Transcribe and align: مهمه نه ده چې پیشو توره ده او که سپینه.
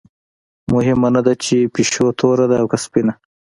مهمه 0.73 1.09
نه 1.15 1.21
ده 1.25 1.33
چې 1.43 1.71
پیشو 1.75 2.05
توره 2.19 2.45
ده 2.51 2.57
او 2.61 2.67
که 2.71 2.77
سپینه. 2.83 3.13